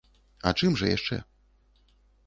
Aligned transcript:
А 0.47 0.53
чым 0.61 0.79
жа 0.81 0.91
яшчэ? 0.97 1.21